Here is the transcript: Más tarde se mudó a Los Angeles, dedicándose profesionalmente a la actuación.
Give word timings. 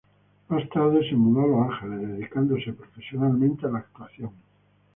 Más 0.47 0.67
tarde 0.69 1.07
se 1.07 1.15
mudó 1.15 1.43
a 1.43 1.47
Los 1.47 1.71
Angeles, 1.83 2.09
dedicándose 2.17 2.73
profesionalmente 2.73 3.67
a 3.67 3.69
la 3.69 3.77
actuación. 3.77 4.31